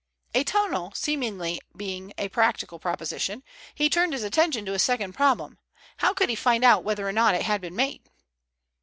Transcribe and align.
A 0.33 0.43
tunnel 0.43 0.91
seemingly 0.95 1.61
being 1.77 2.11
a 2.17 2.27
practical 2.29 2.79
proposition, 2.79 3.43
he 3.75 3.87
turned 3.87 4.13
his 4.13 4.23
attention 4.23 4.65
to 4.65 4.71
his 4.71 4.81
second 4.81 5.13
problem. 5.13 5.59
How 5.97 6.11
could 6.11 6.29
he 6.29 6.33
find 6.35 6.63
out 6.63 6.83
whether 6.83 7.07
or 7.07 7.11
not 7.13 7.35
it 7.35 7.43
had 7.43 7.61
been 7.61 7.75
made? 7.75 8.01